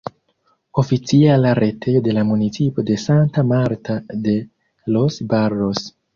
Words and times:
Oficiala 0.81 1.51
retejo 1.59 2.01
de 2.07 2.15
la 2.19 2.23
municipo 2.31 2.81
de 2.89 2.97
Santa 3.05 3.43
Marta 3.51 4.01
de 4.27 4.35
los 4.97 5.21
Barros. 5.37 5.87